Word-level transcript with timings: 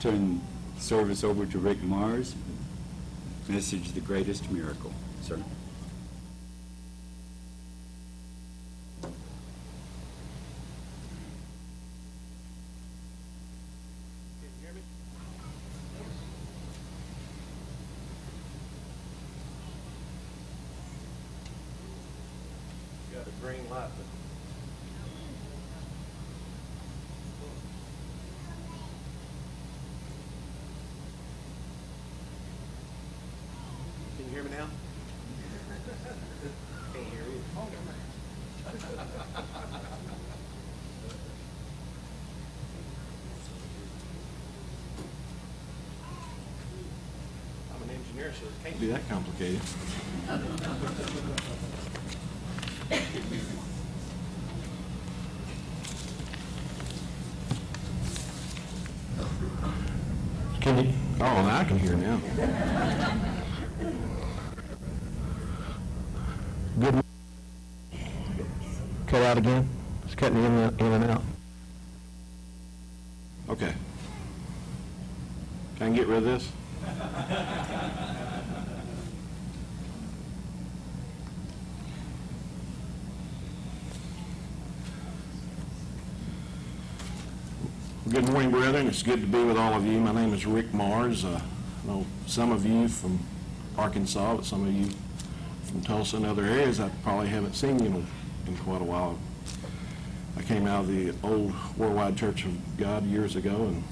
turn 0.00 0.40
service 0.78 1.22
over 1.22 1.44
to 1.44 1.58
Rick 1.58 1.82
Mars. 1.82 2.34
Message, 3.48 3.92
the 3.92 4.00
greatest 4.00 4.50
miracle, 4.50 4.92
sir. 5.22 5.38
Green 23.42 23.70
light, 23.70 23.88
but. 23.96 24.04
Can 34.18 34.26
you 34.26 34.30
hear 34.30 34.42
me 34.42 34.50
now? 34.50 34.68
Can't 36.92 37.06
hear 37.06 37.22
you. 37.22 37.40
Engineer, 48.30 48.34
so 48.38 48.46
it 48.46 48.64
can't 48.64 48.80
be 48.80 48.86
that 48.88 49.08
complicated. 49.08 49.60
Can 60.60 60.84
you, 60.84 60.92
oh, 61.14 61.42
now 61.42 61.58
I 61.58 61.64
can 61.64 61.78
hear 61.78 61.96
now. 61.96 62.20
Good. 66.78 67.02
Cut 69.06 69.22
out 69.22 69.38
again? 69.38 69.68
It's 70.04 70.14
cutting 70.14 70.38
in 70.38 70.44
and 70.44 70.80
in 70.80 70.92
and 70.92 71.04
out. 71.04 71.22
Okay. 73.48 73.72
Can 75.78 75.92
I 75.92 75.96
get 75.96 76.06
rid 76.06 76.18
of 76.18 76.24
this? 76.24 76.52
Good 88.10 88.28
morning, 88.28 88.50
brethren. 88.50 88.88
It's 88.88 89.04
good 89.04 89.20
to 89.20 89.26
be 89.28 89.44
with 89.44 89.56
all 89.56 89.74
of 89.74 89.86
you. 89.86 90.00
My 90.00 90.10
name 90.10 90.34
is 90.34 90.44
Rick 90.44 90.74
Mars. 90.74 91.24
Uh, 91.24 91.40
I 91.40 91.86
know 91.86 92.04
some 92.26 92.50
of 92.50 92.66
you 92.66 92.88
from 92.88 93.20
Arkansas, 93.78 94.34
but 94.34 94.44
some 94.44 94.66
of 94.66 94.74
you 94.74 94.88
from 95.62 95.80
Tulsa 95.82 96.16
and 96.16 96.26
other 96.26 96.44
areas, 96.44 96.80
I 96.80 96.88
probably 97.04 97.28
haven't 97.28 97.54
seen 97.54 97.78
you 97.78 97.86
in, 97.86 98.06
in 98.48 98.56
quite 98.56 98.80
a 98.80 98.84
while. 98.84 99.16
I 100.36 100.42
came 100.42 100.66
out 100.66 100.80
of 100.80 100.88
the 100.88 101.14
old 101.22 101.54
Worldwide 101.76 102.16
Church 102.16 102.44
of 102.44 102.76
God 102.76 103.06
years 103.06 103.36
ago, 103.36 103.54
and 103.54 103.84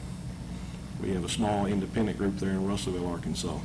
we 1.01 1.11
have 1.11 1.25
a 1.25 1.29
small 1.29 1.67
independent 1.67 2.19
group 2.19 2.39
there 2.39 2.51
in 2.51 2.67
Russellville, 2.67 3.07
Arkansas. 3.07 3.57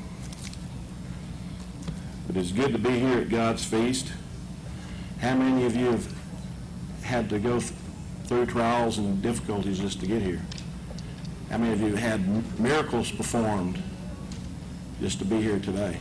But 2.28 2.38
it's 2.38 2.52
good 2.52 2.74
to 2.74 2.78
be 2.80 3.00
here 3.00 3.18
at 3.18 3.30
God's 3.30 3.66
feast. 3.66 4.14
How 5.20 5.36
many 5.36 5.66
of 5.66 5.76
you 5.76 5.88
have 5.88 6.14
had 7.02 7.28
to 7.32 7.40
go 7.40 7.60
through 8.26 8.46
trials 8.46 8.98
and 8.98 9.22
difficulties 9.22 9.80
just 9.80 10.00
to 10.00 10.08
get 10.08 10.22
here? 10.22 10.42
How 11.50 11.58
many 11.58 11.74
of 11.74 11.82
you 11.82 11.96
had 11.96 12.60
miracles 12.60 13.12
performed 13.12 13.82
just 15.02 15.20
to 15.20 15.26
be 15.26 15.42
here 15.42 15.60
today? 15.60 15.98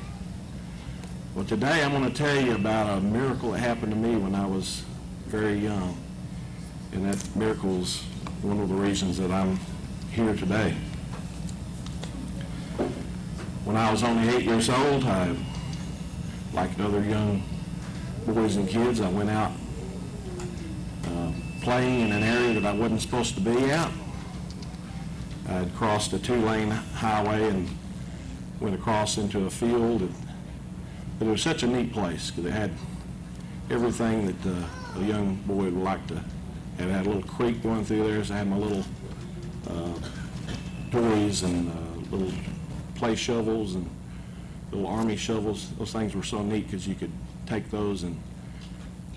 Well, 1.35 1.45
today 1.45 1.83
I'm 1.83 1.93
going 1.93 2.05
to 2.05 2.15
tell 2.15 2.41
you 2.41 2.55
about 2.55 2.99
a 2.99 3.01
miracle 3.01 3.53
that 3.53 3.59
happened 3.59 3.93
to 3.93 3.99
me 3.99 4.17
when 4.17 4.35
I 4.35 4.47
was 4.47 4.85
very 5.27 5.59
young. 5.59 5.97
And 6.93 7.11
that 7.11 7.37
miracle 7.37 7.81
is 7.81 8.03
one 8.43 8.61
of 8.61 8.69
the 8.69 8.75
reasons 8.75 9.19
that 9.19 9.31
I'm 9.31 9.59
here 10.11 10.37
today. 10.37 10.77
When 13.65 13.77
I 13.77 13.91
was 13.91 14.03
only 14.03 14.29
eight 14.35 14.45
years 14.45 14.69
old, 14.69 15.05
I, 15.05 15.35
like 16.53 16.79
other 16.79 17.03
young 17.03 17.43
boys 18.27 18.57
and 18.57 18.69
kids, 18.69 19.01
I 19.01 19.09
went 19.09 19.31
out 19.31 19.53
uh, 21.07 21.33
playing 21.63 22.01
in 22.01 22.13
an 22.13 22.23
area 22.23 22.61
that 22.61 22.67
I 22.67 22.73
wasn't 22.77 23.01
supposed 23.03 23.35
to 23.37 23.41
be 23.41 23.71
at. 23.71 23.91
I 25.49 25.53
had 25.53 25.75
crossed 25.75 26.13
a 26.13 26.19
two-lane 26.19 26.71
highway 26.71 27.49
and 27.49 27.69
went 28.61 28.75
across 28.75 29.19
into 29.19 29.45
a 29.47 29.51
field. 29.51 30.03
and- 30.03 30.15
But 31.19 31.29
it 31.29 31.31
was 31.31 31.43
such 31.43 31.63
a 31.63 31.67
neat 31.67 31.93
place 31.93 32.31
because 32.31 32.47
it 32.47 32.53
had 32.53 32.71
everything 33.71 34.27
that 34.27 34.47
uh, 34.47 35.01
a 35.01 35.05
young 35.05 35.37
boy 35.47 35.65
would 35.65 35.75
like 35.75 36.07
to. 36.09 36.15
have. 36.17 36.25
It 36.79 36.91
had 36.91 37.07
a 37.07 37.09
little 37.09 37.23
creek 37.23 37.63
going 37.63 37.85
through 37.85 38.05
there, 38.11 38.25
so 38.25 38.35
I 38.35 38.39
had 38.39 38.49
my 38.49 38.57
little 38.57 38.85
uh, 39.71 39.95
toys 40.91 41.43
and 41.43 41.71
uh, 41.71 42.17
little 42.17 42.33
play 42.95 43.15
shovels 43.15 43.75
and 43.75 43.89
little 44.71 44.87
army 44.87 45.17
shovels. 45.17 45.71
Those 45.79 45.93
things 45.93 46.15
were 46.15 46.23
so 46.23 46.43
neat 46.43 46.67
because 46.67 46.87
you 46.89 46.95
could 46.95 47.13
take 47.47 47.71
those 47.71 48.03
and 48.05 48.17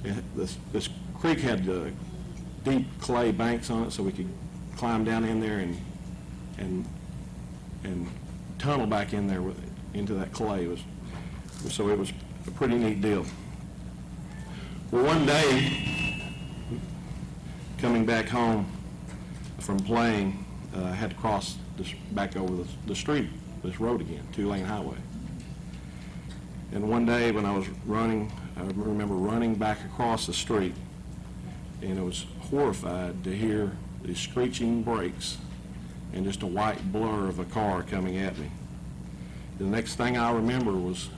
it- 0.04 0.24
this, 0.36 0.58
this 0.74 0.90
creek 1.20 1.40
had 1.40 1.68
uh, 1.70 1.86
deep 2.64 2.88
clay 3.00 3.32
banks 3.32 3.70
on 3.70 3.84
it, 3.84 3.92
so 3.92 4.04
we 4.04 4.12
could 4.12 4.30
climb 4.78 5.04
down 5.04 5.24
in 5.24 5.40
there 5.40 5.60
and, 5.60 5.78
and, 6.58 6.86
and 7.84 8.08
tunnel 8.60 8.88
back 8.88 9.14
in 9.14 9.28
there 9.28 9.42
with, 9.42 9.58
it, 9.64 9.70
into 9.98 10.14
that 10.14 10.32
clay. 10.34 10.66
It 10.66 10.70
was, 10.70 10.82
so 11.74 11.90
it 11.90 11.98
was 11.98 12.12
a 12.48 12.52
pretty 12.52 12.76
neat 12.76 13.02
deal. 13.02 13.26
Well, 14.92 15.06
one 15.06 15.26
day, 15.26 16.22
coming 17.80 18.06
back 18.06 18.28
home 18.28 18.66
from 19.60 19.80
playing, 19.80 20.46
uh, 20.76 20.84
I 20.84 20.92
had 20.92 21.12
to 21.12 21.16
cross 21.16 21.56
this, 21.78 21.94
back 22.12 22.36
over 22.36 22.56
the, 22.56 22.68
the 22.88 22.96
street, 22.96 23.30
this 23.64 23.80
road 23.80 24.02
again, 24.02 24.28
two-lane 24.32 24.66
highway. 24.66 24.98
And 26.72 26.90
one 26.90 27.06
day 27.06 27.32
when 27.32 27.46
I 27.46 27.56
was 27.56 27.68
running, 27.86 28.32
I 28.58 28.62
remember 28.62 29.16
running 29.16 29.56
back 29.56 29.84
across 29.86 30.28
the 30.28 30.34
street, 30.34 30.74
and 31.86 32.00
I 32.00 32.02
was 32.02 32.26
horrified 32.50 33.24
to 33.24 33.36
hear 33.36 33.72
the 34.04 34.16
screeching 34.16 34.82
brakes 34.82 35.38
and 36.14 36.26
just 36.26 36.42
a 36.42 36.48
white 36.48 36.92
blur 36.92 37.28
of 37.28 37.40
a 37.40 37.46
car 37.46 37.84
coming 37.84 38.18
at 38.18 38.38
me. 38.38 38.50
The 39.60 39.66
next 39.66 39.96
thing 39.96 40.18
I 40.18 40.32
remember 40.32 40.72
was 40.72 41.10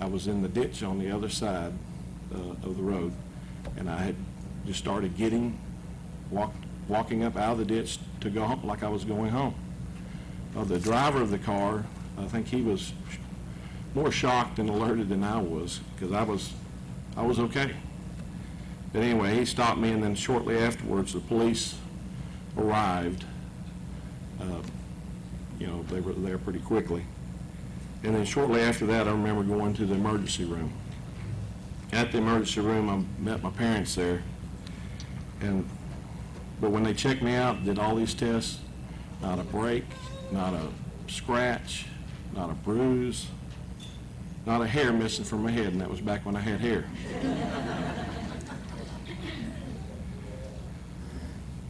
I 0.00 0.06
was 0.06 0.26
in 0.26 0.42
the 0.42 0.48
ditch 0.48 0.82
on 0.82 0.98
the 0.98 1.10
other 1.10 1.28
side 1.28 1.72
uh, 2.34 2.66
of 2.66 2.76
the 2.76 2.82
road, 2.82 3.12
and 3.76 3.90
I 3.90 3.98
had 3.98 4.16
just 4.66 4.78
started 4.78 5.16
getting, 5.16 5.58
walk, 6.30 6.54
walking 6.88 7.22
up 7.22 7.36
out 7.36 7.52
of 7.52 7.58
the 7.58 7.64
ditch 7.64 7.98
to 8.20 8.30
go 8.30 8.44
home, 8.44 8.64
like 8.64 8.82
I 8.82 8.88
was 8.88 9.04
going 9.04 9.30
home. 9.30 9.54
Uh, 10.56 10.64
the 10.64 10.78
driver 10.78 11.20
of 11.20 11.30
the 11.30 11.38
car, 11.38 11.84
I 12.18 12.24
think 12.24 12.48
he 12.48 12.62
was 12.62 12.92
more 13.94 14.10
shocked 14.10 14.58
and 14.58 14.70
alerted 14.70 15.10
than 15.10 15.22
I 15.22 15.40
was, 15.40 15.80
because 15.94 16.12
I 16.12 16.22
was, 16.22 16.52
I 17.16 17.22
was 17.22 17.38
okay. 17.38 17.72
But 18.92 19.02
anyway, 19.02 19.34
he 19.34 19.44
stopped 19.44 19.78
me, 19.78 19.90
and 19.90 20.02
then 20.02 20.14
shortly 20.14 20.58
afterwards, 20.58 21.12
the 21.14 21.20
police 21.20 21.76
arrived. 22.56 23.24
Uh, 24.40 24.62
You 25.58 25.68
know, 25.68 25.82
they 25.84 26.00
were 26.00 26.12
there 26.12 26.38
pretty 26.38 26.58
quickly. 26.58 27.04
And 28.02 28.16
then 28.16 28.24
shortly 28.24 28.60
after 28.62 28.84
that, 28.86 29.06
I 29.06 29.12
remember 29.12 29.44
going 29.44 29.74
to 29.74 29.86
the 29.86 29.94
emergency 29.94 30.44
room. 30.44 30.72
At 31.92 32.10
the 32.10 32.18
emergency 32.18 32.60
room, 32.60 32.90
I 32.90 33.22
met 33.22 33.42
my 33.42 33.50
parents 33.50 33.94
there. 33.94 34.22
And, 35.40 35.64
but 36.60 36.70
when 36.72 36.82
they 36.82 36.94
checked 36.94 37.22
me 37.22 37.36
out, 37.36 37.64
did 37.64 37.78
all 37.78 37.94
these 37.94 38.12
tests, 38.12 38.58
not 39.20 39.38
a 39.38 39.44
break, 39.44 39.84
not 40.32 40.52
a 40.52 40.66
scratch, 41.06 41.86
not 42.34 42.50
a 42.50 42.54
bruise, 42.54 43.26
not 44.46 44.62
a 44.62 44.66
hair 44.66 44.92
missing 44.92 45.24
from 45.24 45.44
my 45.44 45.52
head, 45.52 45.66
and 45.68 45.80
that 45.80 45.88
was 45.90 46.00
back 46.00 46.26
when 46.26 46.34
I 46.34 46.40
had 46.40 46.58
hair. 46.60 46.84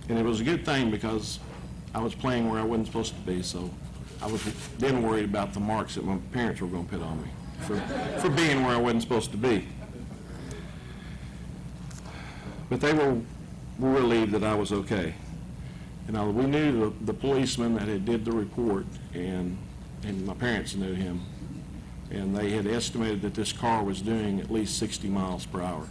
And 0.08 0.18
it 0.18 0.24
was 0.24 0.40
a 0.40 0.44
good 0.44 0.64
thing 0.64 0.90
because 0.90 1.38
I 1.94 2.00
was 2.00 2.14
playing 2.14 2.50
where 2.50 2.60
I 2.60 2.64
wasn't 2.64 2.86
supposed 2.86 3.14
to 3.14 3.20
be, 3.20 3.42
so 3.42 3.70
I 4.20 4.26
was 4.26 4.42
then 4.78 5.02
worried 5.02 5.24
about 5.24 5.52
the 5.52 5.60
marks 5.60 5.94
that 5.96 6.04
my 6.04 6.16
parents 6.32 6.60
were 6.60 6.68
going 6.68 6.86
to 6.86 6.90
put 6.90 7.02
on 7.02 7.22
me 7.22 7.28
for, 7.60 7.76
for 8.20 8.30
being 8.30 8.64
where 8.64 8.74
I 8.74 8.78
wasn't 8.78 9.02
supposed 9.02 9.30
to 9.32 9.36
be. 9.36 9.66
But 12.68 12.80
they 12.80 12.92
were, 12.92 13.18
were 13.78 13.92
relieved 13.92 14.32
that 14.32 14.44
I 14.44 14.54
was 14.54 14.72
okay. 14.72 15.14
And 16.08 16.16
I, 16.16 16.24
we 16.24 16.46
knew 16.46 16.90
the, 16.90 17.04
the 17.06 17.14
policeman 17.14 17.74
that 17.74 17.86
had 17.86 18.04
did 18.04 18.24
the 18.24 18.32
report, 18.32 18.86
and, 19.14 19.56
and 20.04 20.26
my 20.26 20.34
parents 20.34 20.74
knew 20.74 20.94
him. 20.94 21.20
And 22.10 22.36
they 22.36 22.50
had 22.50 22.66
estimated 22.66 23.22
that 23.22 23.34
this 23.34 23.52
car 23.52 23.82
was 23.82 24.02
doing 24.02 24.40
at 24.40 24.50
least 24.50 24.78
60 24.78 25.08
miles 25.08 25.46
per 25.46 25.62
hour 25.62 25.86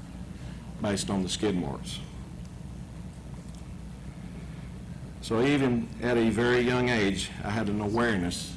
based 0.82 1.10
on 1.10 1.24
the 1.24 1.30
skid 1.30 1.56
marks. 1.56 2.00
So 5.22 5.44
even 5.44 5.88
at 6.02 6.18
a 6.18 6.30
very 6.32 6.62
young 6.62 6.90
age, 6.90 7.30
I 7.44 7.52
had 7.52 7.70
an 7.70 7.80
awareness 7.80 8.56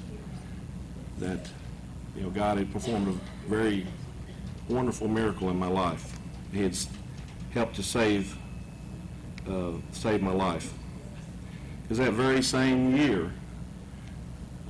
that, 1.19 1.47
you 2.17 2.23
know, 2.23 2.31
God 2.31 2.57
had 2.57 2.73
performed 2.73 3.09
a 3.09 3.49
very 3.49 3.87
wonderful 4.69 5.07
miracle 5.07 5.51
in 5.51 5.59
my 5.59 5.67
life. 5.69 6.19
He 6.53 6.63
had 6.63 6.77
helped 7.53 7.77
to 7.77 7.83
save, 7.83 8.37
uh, 9.49 9.73
save 9.93 10.23
my 10.23 10.33
life. 10.33 10.73
Because 11.83 11.99
that 11.99 12.13
very 12.13 12.43
same 12.43 12.97
year, 12.97 13.31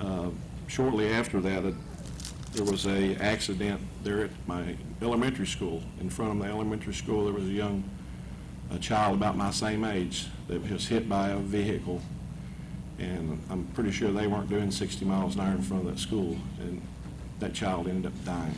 uh, 0.00 0.30
shortly 0.66 1.12
after 1.12 1.40
that, 1.40 1.64
it- 1.64 1.74
there 2.54 2.64
was 2.64 2.86
a 2.86 3.14
accident 3.16 3.80
there 4.02 4.24
at 4.24 4.30
my 4.48 4.74
elementary 5.00 5.46
school. 5.46 5.82
In 6.00 6.10
front 6.10 6.32
of 6.32 6.36
my 6.38 6.48
elementary 6.48 6.94
school, 6.94 7.24
there 7.24 7.34
was 7.34 7.44
a 7.44 7.52
young 7.52 7.84
a 8.70 8.78
child 8.78 9.16
about 9.16 9.36
my 9.36 9.50
same 9.50 9.84
age 9.84 10.26
that 10.48 10.70
was 10.70 10.86
hit 10.86 11.08
by 11.08 11.30
a 11.30 11.36
vehicle, 11.36 12.00
and 12.98 13.40
I'm 13.50 13.64
pretty 13.74 13.90
sure 13.90 14.10
they 14.12 14.26
weren't 14.26 14.48
doing 14.48 14.70
60 14.70 15.04
miles 15.04 15.34
an 15.34 15.42
hour 15.42 15.52
in 15.52 15.62
front 15.62 15.86
of 15.86 15.94
that 15.94 16.00
school, 16.00 16.36
and 16.60 16.80
that 17.40 17.54
child 17.54 17.88
ended 17.88 18.06
up 18.06 18.24
dying. 18.24 18.54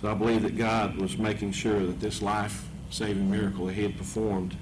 So 0.00 0.10
I 0.10 0.14
believe 0.14 0.42
that 0.42 0.58
God 0.58 0.96
was 0.96 1.16
making 1.16 1.52
sure 1.52 1.80
that 1.80 1.98
this 2.00 2.20
life-saving 2.20 3.30
miracle 3.30 3.66
that 3.66 3.72
He 3.72 3.82
had 3.82 3.96
performed 3.96 4.56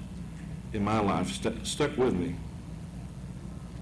in 0.71 0.83
my 0.83 0.99
life 0.99 1.31
stu- 1.31 1.57
stuck 1.63 1.97
with 1.97 2.13
me. 2.13 2.35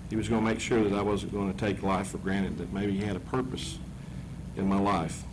He 0.10 0.16
was 0.16 0.28
going 0.28 0.44
to 0.44 0.50
make 0.50 0.60
sure 0.60 0.84
that 0.84 0.98
I 0.98 1.02
wasn't 1.02 1.34
going 1.34 1.54
to 1.54 1.58
take 1.58 1.84
life 1.84 2.08
for 2.08 2.18
granted, 2.18 2.58
that 2.58 2.74
maybe 2.74 2.94
He 2.94 3.04
had 3.04 3.16
a 3.16 3.20
purpose 3.20 3.78
in 4.58 4.68
my 4.68 4.80
life. 4.80 5.24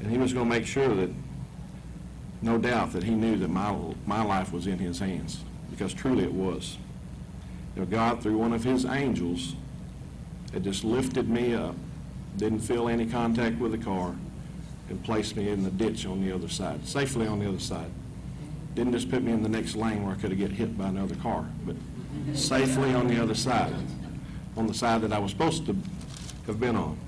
And 0.00 0.10
he 0.10 0.18
was 0.18 0.32
going 0.32 0.48
to 0.48 0.50
make 0.50 0.66
sure 0.66 0.94
that, 0.94 1.10
no 2.42 2.58
doubt, 2.58 2.92
that 2.92 3.04
he 3.04 3.12
knew 3.12 3.36
that 3.36 3.48
my, 3.48 3.76
my 4.06 4.22
life 4.22 4.52
was 4.52 4.66
in 4.66 4.78
his 4.78 4.98
hands, 4.98 5.44
because 5.70 5.94
truly 5.94 6.24
it 6.24 6.32
was. 6.32 6.76
You 7.76 7.82
know, 7.82 7.86
God, 7.86 8.22
through 8.22 8.36
one 8.36 8.52
of 8.52 8.64
his 8.64 8.84
angels, 8.84 9.54
had 10.52 10.64
just 10.64 10.84
lifted 10.84 11.28
me 11.28 11.54
up, 11.54 11.74
didn't 12.36 12.60
feel 12.60 12.88
any 12.88 13.06
contact 13.06 13.58
with 13.58 13.72
the 13.72 13.78
car, 13.78 14.14
and 14.88 15.02
placed 15.04 15.36
me 15.36 15.48
in 15.48 15.62
the 15.62 15.70
ditch 15.70 16.04
on 16.04 16.20
the 16.22 16.32
other 16.32 16.48
side, 16.48 16.86
safely 16.86 17.26
on 17.26 17.38
the 17.38 17.48
other 17.48 17.60
side. 17.60 17.90
Didn't 18.74 18.92
just 18.92 19.10
put 19.10 19.22
me 19.22 19.32
in 19.32 19.42
the 19.42 19.48
next 19.48 19.76
lane 19.76 20.04
where 20.04 20.14
I 20.14 20.18
could 20.18 20.30
have 20.30 20.38
get 20.38 20.50
hit 20.50 20.76
by 20.76 20.88
another 20.88 21.14
car, 21.16 21.46
but 21.64 21.76
safely 22.34 22.92
on 22.92 23.06
the 23.06 23.22
other 23.22 23.34
side, 23.34 23.72
on 24.56 24.66
the 24.66 24.74
side 24.74 25.02
that 25.02 25.12
I 25.12 25.18
was 25.18 25.30
supposed 25.30 25.66
to 25.66 25.76
have 26.46 26.58
been 26.58 26.76
on. 26.76 26.98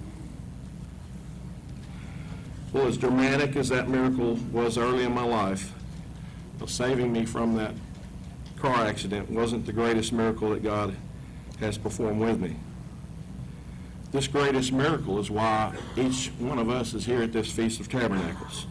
Well, 2.74 2.88
as 2.88 2.96
dramatic 2.96 3.54
as 3.54 3.68
that 3.68 3.88
miracle 3.88 4.34
was 4.50 4.76
early 4.76 5.04
in 5.04 5.14
my 5.14 5.22
life, 5.22 5.72
saving 6.66 7.12
me 7.12 7.24
from 7.24 7.54
that 7.54 7.72
car 8.58 8.84
accident 8.84 9.30
wasn't 9.30 9.64
the 9.64 9.72
greatest 9.72 10.12
miracle 10.12 10.50
that 10.50 10.64
God 10.64 10.96
has 11.60 11.78
performed 11.78 12.20
with 12.20 12.40
me. 12.40 12.56
This 14.10 14.26
greatest 14.26 14.72
miracle 14.72 15.20
is 15.20 15.30
why 15.30 15.72
each 15.96 16.32
one 16.40 16.58
of 16.58 16.68
us 16.68 16.94
is 16.94 17.06
here 17.06 17.22
at 17.22 17.32
this 17.32 17.52
Feast 17.52 17.78
of 17.78 17.88
Tabernacles. 17.88 18.66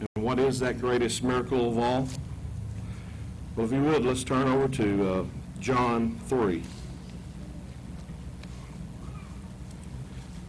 And 0.00 0.24
what 0.24 0.38
is 0.38 0.58
that 0.60 0.80
greatest 0.80 1.22
miracle 1.22 1.68
of 1.68 1.76
all? 1.76 2.08
Well, 3.56 3.66
if 3.66 3.72
you 3.72 3.82
would, 3.82 4.06
let's 4.06 4.24
turn 4.24 4.48
over 4.48 4.68
to 4.68 5.12
uh, 5.12 5.24
John 5.60 6.18
3. 6.28 6.62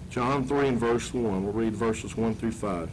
John 0.09 0.45
3 0.45 0.69
and 0.69 0.79
verse 0.79 1.13
1. 1.13 1.44
We'll 1.44 1.53
read 1.53 1.75
verses 1.75 2.17
1 2.17 2.35
through 2.35 2.51
5. 2.51 2.89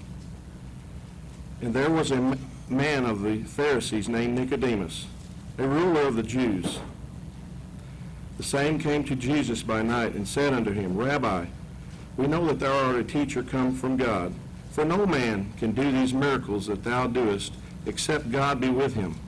And 1.63 1.73
there 1.73 1.91
was 1.91 2.11
a 2.11 2.37
man 2.69 3.07
of 3.07 3.23
the 3.23 3.43
Pharisees 3.45 4.09
named 4.09 4.39
Nicodemus, 4.39 5.07
a 5.57 5.67
ruler 5.67 6.03
of 6.03 6.17
the 6.17 6.23
Jews. 6.23 6.79
The 8.37 8.43
same 8.43 8.79
came 8.79 9.03
to 9.05 9.17
Jesus 9.17 9.63
by 9.63 9.83
night 9.83 10.15
and 10.15 10.29
said 10.29 10.53
unto 10.53 10.73
him, 10.73 10.97
Rabbi, 10.97 11.47
we 12.19 12.27
know 12.27 12.45
that 12.47 12.61
thou 12.61 12.87
art 12.87 12.97
a 12.97 13.05
teacher 13.05 13.43
come 13.43 13.75
from 13.75 13.97
God, 13.97 14.35
for 14.71 14.85
no 14.85 15.07
man 15.07 15.53
can 15.59 15.73
do 15.73 15.91
these 15.91 16.13
miracles 16.13 16.67
that 16.67 16.85
thou 16.85 17.07
doest, 17.07 17.55
except 17.87 18.31
God 18.31 18.61
be 18.61 18.69
with 18.69 18.95
him. 18.95 19.19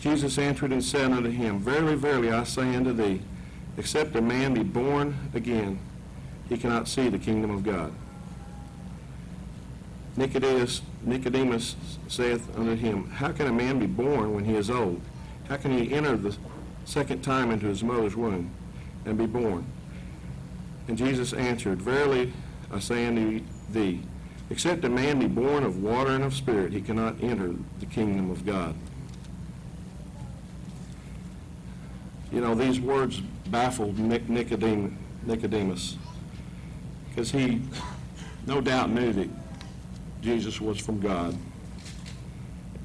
Jesus 0.00 0.38
answered 0.38 0.72
and 0.72 0.82
said 0.82 1.10
unto 1.10 1.30
him, 1.30 1.58
Verily, 1.58 1.96
verily, 1.96 2.30
I 2.30 2.44
say 2.44 2.74
unto 2.74 2.92
thee, 2.92 3.20
except 3.76 4.16
a 4.16 4.22
man 4.22 4.54
be 4.54 4.62
born 4.62 5.18
again, 5.34 5.78
he 6.48 6.56
cannot 6.56 6.88
see 6.88 7.08
the 7.08 7.18
kingdom 7.18 7.50
of 7.50 7.62
God. 7.62 7.92
Nicodemus, 10.16 10.82
Nicodemus 11.04 11.76
saith 12.08 12.56
unto 12.56 12.74
him, 12.74 13.08
How 13.10 13.30
can 13.30 13.46
a 13.46 13.52
man 13.52 13.78
be 13.78 13.86
born 13.86 14.34
when 14.34 14.44
he 14.44 14.54
is 14.54 14.68
old? 14.68 15.00
How 15.48 15.56
can 15.56 15.76
he 15.78 15.92
enter 15.92 16.16
the 16.16 16.36
second 16.84 17.22
time 17.22 17.50
into 17.50 17.66
his 17.66 17.84
mother's 17.84 18.16
womb 18.16 18.50
and 19.04 19.16
be 19.16 19.26
born? 19.26 19.64
And 20.88 20.98
Jesus 20.98 21.32
answered, 21.32 21.80
Verily 21.80 22.32
I 22.72 22.80
say 22.80 23.06
unto 23.06 23.42
thee, 23.70 24.00
except 24.50 24.84
a 24.84 24.88
man 24.88 25.20
be 25.20 25.28
born 25.28 25.62
of 25.62 25.82
water 25.82 26.10
and 26.10 26.24
of 26.24 26.34
spirit, 26.34 26.72
he 26.72 26.80
cannot 26.80 27.22
enter 27.22 27.54
the 27.78 27.86
kingdom 27.86 28.30
of 28.30 28.44
God. 28.44 28.74
You 32.32 32.40
know, 32.40 32.54
these 32.54 32.80
words 32.80 33.20
baffled 33.20 33.98
Nicodemus 33.98 35.96
because 37.08 37.30
he 37.30 37.60
no 38.46 38.60
doubt 38.60 38.90
knew 38.90 39.12
that 39.12 39.28
Jesus 40.22 40.60
was 40.60 40.78
from 40.78 41.00
God 41.00 41.36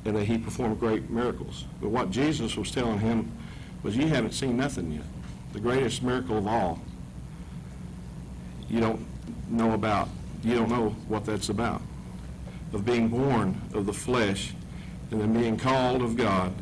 and 0.06 0.16
that 0.16 0.26
he 0.26 0.38
performed 0.38 0.80
great 0.80 1.10
miracles. 1.10 1.66
But 1.82 1.90
what 1.90 2.12
Jesus 2.12 2.58
was 2.58 2.72
telling 2.72 3.00
him 3.00 3.32
was, 3.82 3.96
you 3.96 4.08
haven't 4.08 4.34
seen 4.34 4.58
nothing 4.58 4.92
yet. 4.92 5.06
The 5.54 5.60
greatest 5.60 6.04
miracle 6.04 6.38
of 6.38 6.48
all, 6.48 6.80
you 8.70 8.80
don't 8.80 9.06
know 9.50 9.74
about. 9.74 10.10
You 10.44 10.56
don't 10.56 10.70
know 10.70 10.90
what 11.08 11.26
that's 11.26 11.50
about. 11.50 11.82
Of 12.74 12.86
being 12.86 13.08
born 13.08 13.62
of 13.74 13.86
the 13.86 13.94
flesh 13.94 14.54
and 15.12 15.22
then 15.22 15.34
being 15.34 15.58
called 15.58 16.02
of 16.02 16.18
God 16.18 16.54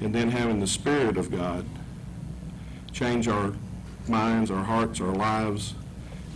and 0.00 0.14
then 0.14 0.30
having 0.30 0.60
the 0.60 0.66
Spirit 0.66 1.16
of 1.16 1.30
God 1.30 1.64
change 2.92 3.28
our 3.28 3.54
minds, 4.08 4.50
our 4.50 4.64
hearts, 4.64 5.00
our 5.00 5.14
lives, 5.14 5.74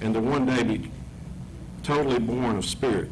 and 0.00 0.14
to 0.14 0.20
one 0.20 0.46
day 0.46 0.62
be 0.62 0.90
totally 1.82 2.18
born 2.18 2.56
of 2.56 2.64
spirit. 2.64 3.10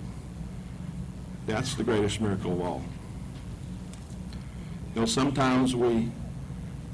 That's 1.47 1.75
the 1.75 1.85
greatest 1.85 2.21
miracle 2.21 2.53
of 2.53 2.61
all. 2.61 2.83
You 4.95 5.03
know, 5.03 5.07
sometimes 5.07 5.77
we 5.77 6.11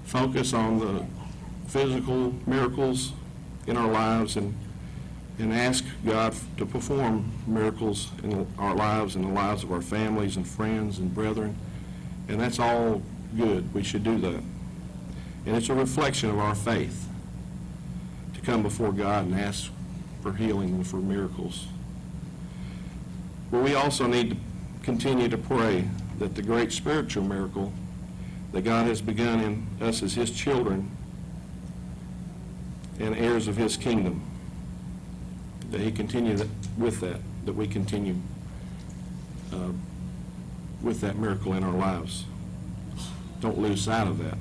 focus 0.04 0.52
on 0.52 0.78
the 0.78 1.04
physical 1.68 2.34
miracles 2.46 3.12
in 3.66 3.76
our 3.76 3.90
lives 3.90 4.36
and, 4.36 4.54
and 5.38 5.52
ask 5.52 5.84
God 6.04 6.34
to 6.58 6.66
perform 6.66 7.32
miracles 7.46 8.10
in 8.22 8.46
our 8.58 8.74
lives 8.74 9.16
and 9.16 9.24
the 9.24 9.30
lives 9.30 9.62
of 9.62 9.72
our 9.72 9.80
families 9.80 10.36
and 10.36 10.46
friends 10.46 10.98
and 10.98 11.14
brethren. 11.14 11.56
And 12.28 12.40
that's 12.40 12.58
all 12.58 13.02
good. 13.36 13.72
We 13.72 13.82
should 13.82 14.04
do 14.04 14.18
that. 14.18 14.42
And 15.46 15.56
it's 15.56 15.68
a 15.68 15.74
reflection 15.74 16.30
of 16.30 16.38
our 16.38 16.54
faith 16.54 17.08
to 18.34 18.40
come 18.40 18.62
before 18.62 18.92
God 18.92 19.26
and 19.26 19.34
ask 19.34 19.70
for 20.22 20.32
healing 20.32 20.70
and 20.70 20.86
for 20.86 20.96
miracles. 20.96 21.66
But 23.50 23.62
we 23.62 23.74
also 23.74 24.06
need 24.06 24.30
to 24.30 24.36
continue 24.82 25.28
to 25.28 25.36
pray 25.36 25.88
that 26.18 26.34
the 26.36 26.42
great 26.42 26.72
spiritual 26.72 27.24
miracle 27.24 27.72
that 28.52 28.62
God 28.62 28.86
has 28.86 29.02
begun 29.02 29.40
in 29.40 29.66
us 29.86 30.02
as 30.02 30.14
His 30.14 30.30
children 30.30 30.90
and 33.00 33.16
heirs 33.16 33.48
of 33.48 33.56
His 33.56 33.76
kingdom, 33.76 34.22
that 35.70 35.80
He 35.80 35.90
continue 35.90 36.38
with 36.78 37.00
that, 37.00 37.20
that 37.44 37.54
we 37.54 37.66
continue 37.66 38.16
uh, 39.52 39.72
with 40.80 41.00
that 41.00 41.16
miracle 41.16 41.54
in 41.54 41.64
our 41.64 41.74
lives. 41.74 42.24
Don't 43.40 43.58
lose 43.58 43.82
sight 43.82 44.06
of 44.06 44.18
that. 44.18 44.38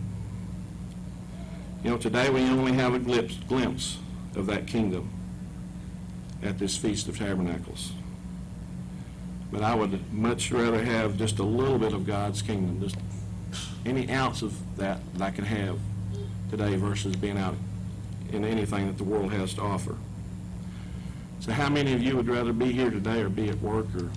You 1.84 1.90
know, 1.90 1.98
today 1.98 2.30
we 2.30 2.42
only 2.42 2.74
have 2.74 2.94
a 2.94 3.00
glimpse, 3.00 3.36
glimpse 3.48 3.98
of 4.36 4.46
that 4.46 4.68
kingdom 4.68 5.10
at 6.44 6.58
this 6.58 6.78
Feast 6.78 7.08
of 7.08 7.18
Tabernacles. 7.18 7.92
But 9.52 9.64
I 9.64 9.76
would 9.76 10.14
much 10.14 10.52
rather 10.52 10.84
have 10.84 11.18
just 11.18 11.40
a 11.40 11.44
little 11.44 11.78
bit 11.78 11.94
of 11.94 12.06
God's 12.06 12.42
kingdom, 12.42 12.82
just 12.82 12.96
any 13.86 14.10
ounce 14.10 14.42
of 14.42 14.56
that 14.78 15.00
that 15.14 15.22
I 15.22 15.32
could 15.32 15.44
have 15.44 15.78
today 16.50 16.76
versus 16.76 17.16
being 17.16 17.38
out 17.38 17.56
in 18.32 18.46
anything 18.46 18.88
that 18.88 18.98
the 18.98 19.04
world 19.04 19.32
has 19.34 19.54
to 19.56 19.62
offer. 19.62 19.96
So 21.42 21.52
how 21.52 21.70
many 21.70 21.94
of 21.94 22.02
you 22.02 22.16
would 22.16 22.28
rather 22.28 22.54
be 22.54 22.72
here 22.72 22.92
today 22.92 23.22
or 23.22 23.30
be 23.30 23.50
at 23.50 23.60
work 23.62 23.88
or 23.96 24.10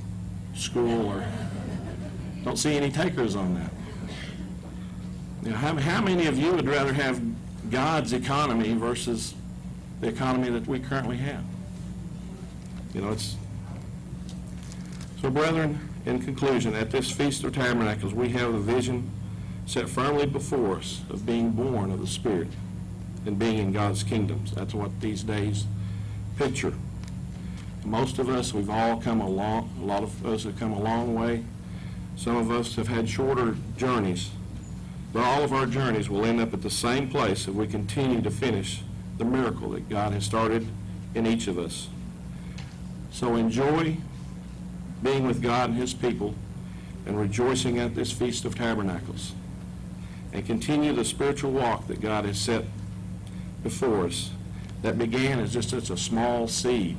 school 0.55 1.07
or, 1.07 1.25
don't 2.45 2.59
see 2.59 2.77
any 2.77 2.91
takers 2.91 3.35
on 3.35 3.55
that. 3.55 3.71
Know, 5.43 5.57
how, 5.57 5.77
how 5.77 6.01
many 6.01 6.27
of 6.27 6.39
you 6.39 6.53
would 6.53 6.67
rather 6.67 6.93
have 6.93 7.21
God's 7.71 8.13
economy 8.13 8.73
versus 8.75 9.35
the 10.01 10.09
economy 10.09 10.51
that 10.51 10.67
we 10.67 10.79
currently 10.79 11.17
have? 11.19 11.45
You 12.95 13.01
know, 13.01 13.11
it's, 13.11 13.37
So 15.21 15.29
brethren, 15.29 15.81
in 16.07 16.21
conclusion, 16.21 16.75
at 16.75 16.91
this 16.91 17.11
Feast 17.11 17.43
of 17.43 17.55
Tabernacles, 17.55 18.15
we 18.15 18.29
have 18.31 18.53
the 18.53 18.59
vision 18.61 19.11
set 19.67 19.89
firmly 19.89 20.27
before 20.27 20.77
us 20.77 21.03
of 21.11 21.27
being 21.27 21.51
born 21.51 21.91
of 21.91 22.01
the 22.01 22.07
Spirit 22.07 22.49
and 23.27 23.39
being 23.39 23.59
in 23.59 23.73
God's 23.73 24.03
kingdoms. 24.05 24.53
That's 24.53 24.75
what 24.75 25.01
these 25.01 25.25
days 25.25 25.65
picture. 26.37 26.75
Most 27.85 28.19
of 28.19 28.29
us, 28.29 28.55
we've 28.55 28.71
all 28.71 29.01
come 29.01 29.21
a 29.21 29.29
long, 29.29 29.71
a 29.81 29.85
lot 29.85 30.03
of 30.03 30.25
us 30.25 30.45
have 30.45 30.59
come 30.59 30.73
a 30.73 30.81
long 30.81 31.15
way. 31.15 31.45
Some 32.17 32.37
of 32.37 32.51
us 32.51 32.77
have 32.77 32.89
had 32.89 33.09
shorter 33.09 33.57
journeys. 33.77 34.31
But 35.13 35.25
all 35.25 35.43
of 35.43 35.53
our 35.53 35.67
journeys 35.67 36.09
will 36.09 36.25
end 36.25 36.41
up 36.41 36.55
at 36.55 36.63
the 36.63 36.71
same 36.71 37.09
place 37.09 37.47
if 37.49 37.55
we 37.55 37.67
continue 37.67 38.21
to 38.23 38.31
finish 38.31 38.83
the 39.19 39.25
miracle 39.25 39.71
that 39.71 39.89
God 39.89 40.13
has 40.13 40.25
started 40.25 40.67
in 41.15 41.27
each 41.27 41.47
of 41.47 41.59
us. 41.59 41.89
So 43.15 43.37
enjoy 43.37 43.97
being 45.01 45.25
with 45.25 45.41
God 45.41 45.71
and 45.71 45.79
His 45.79 45.95
people 45.95 46.35
and 47.07 47.17
rejoicing 47.17 47.79
at 47.79 47.95
this 47.95 48.11
Feast 48.11 48.45
of 48.45 48.57
Tabernacles. 48.57 49.35
And 50.33 50.45
continue 50.45 50.93
the 50.93 51.05
spiritual 51.05 51.53
walk 51.53 51.87
that 51.87 52.01
God 52.01 52.25
has 52.25 52.41
set 52.41 52.65
before 53.63 54.07
us 54.07 54.33
that 54.83 54.99
began 54.99 55.39
as 55.39 55.53
just 55.53 55.71
such 55.71 55.91
a 55.91 55.97
small 55.97 56.49
seed 56.49 56.97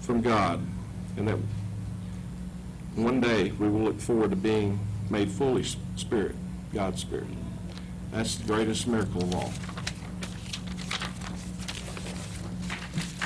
from 0.00 0.20
God. 0.20 0.60
And 1.16 1.28
that 1.28 1.38
one 2.96 3.20
day 3.20 3.52
we 3.52 3.68
will 3.68 3.82
look 3.82 4.00
forward 4.00 4.30
to 4.30 4.36
being 4.36 4.80
made 5.10 5.30
fully 5.30 5.62
Spirit, 5.94 6.34
God's 6.72 7.00
Spirit. 7.00 7.28
That's 8.10 8.34
the 8.34 8.52
greatest 8.52 8.88
miracle 8.88 9.22
of 9.22 9.34
all. 9.36 9.52